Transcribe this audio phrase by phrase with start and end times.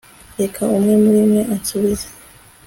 [0.39, 2.07] Reka umwe muri mwe ansubize